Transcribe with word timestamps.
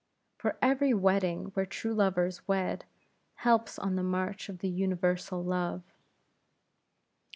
For 0.39 0.57
every 0.63 0.95
wedding 0.95 1.51
where 1.53 1.67
true 1.67 1.93
lovers 1.93 2.47
wed, 2.47 2.85
helps 3.35 3.77
on 3.77 3.97
the 3.97 4.03
march 4.03 4.49
of 4.49 4.63
universal 4.63 5.43
Love. 5.43 5.83